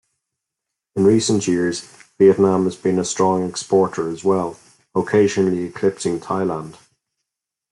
In 0.95 1.05
recent 1.05 1.47
years, 1.47 1.81
Vietnam 2.17 2.63
has 2.63 2.75
been 2.75 2.97
a 2.97 3.05
strong 3.05 3.47
exporter, 3.47 4.09
as 4.09 4.23
well, 4.23 4.57
occasionally 4.95 5.65
eclipsing 5.65 6.19
Thailand. 6.19 6.75